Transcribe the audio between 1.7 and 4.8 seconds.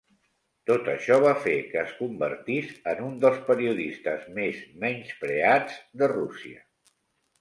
que es convertís en un dels periodistes més